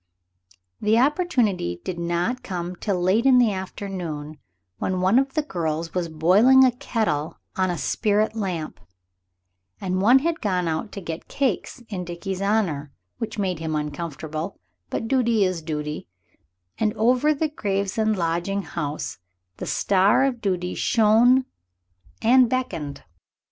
[0.81, 4.39] The opportunity did not come till late in the afternoon,
[4.79, 8.79] when one of the girls was boiling a kettle on a spirit lamp,
[9.79, 14.59] and one had gone out to get cakes in Dickie's honor, which made him uncomfortable,
[14.89, 16.07] but duty is duty,
[16.79, 19.19] and over the Gravesend lodging house
[19.57, 21.45] the star of duty shone
[22.23, 23.03] and beckoned.